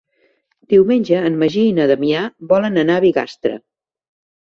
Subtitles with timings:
[0.73, 3.57] Diumenge en Magí i na Damià volen anar a Bigastre.